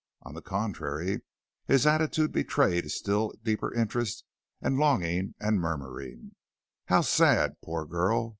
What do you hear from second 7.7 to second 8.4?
girl!"